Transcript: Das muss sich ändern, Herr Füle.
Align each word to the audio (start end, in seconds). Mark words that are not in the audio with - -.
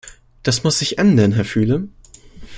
Das 0.41 0.63
muss 0.63 0.79
sich 0.79 0.97
ändern, 0.97 1.31
Herr 1.33 1.45
Füle. 1.45 1.87